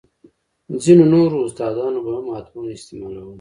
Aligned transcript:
ځينو 0.83 1.05
نورو 1.13 1.37
استادانو 1.47 1.99
به 2.05 2.11
هم 2.17 2.25
عطرونه 2.37 2.69
استعمالول. 2.77 3.29